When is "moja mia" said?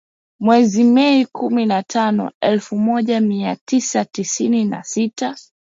2.77-3.55